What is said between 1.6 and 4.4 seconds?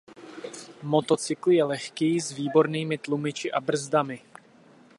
lehký s výbornými tlumiči a brzdami.